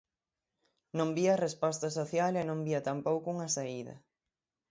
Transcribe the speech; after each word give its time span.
Non 0.97 1.09
vía 1.17 1.41
resposta 1.45 1.87
social 1.99 2.33
e 2.41 2.43
non 2.49 2.59
vía 2.67 2.85
tampouco 2.89 3.27
unha 3.35 3.49
saída. 3.55 3.95